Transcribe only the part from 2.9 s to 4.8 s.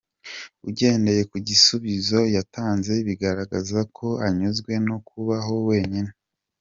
bigaragaza ko anyuzwe